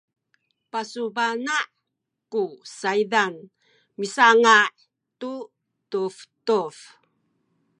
[0.71, 1.57] pasubana’
[2.31, 2.43] ku
[2.79, 3.35] saydan
[3.99, 4.57] misanga’
[5.19, 5.31] tu
[5.91, 6.75] tubtub